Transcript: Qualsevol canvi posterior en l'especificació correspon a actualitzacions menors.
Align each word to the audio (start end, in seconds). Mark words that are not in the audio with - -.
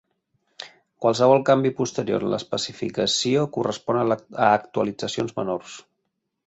Qualsevol 1.05 1.43
canvi 1.49 1.71
posterior 1.81 2.25
en 2.27 2.33
l'especificació 2.33 3.45
correspon 3.59 4.01
a 4.05 4.19
actualitzacions 4.59 5.39
menors. 5.43 5.81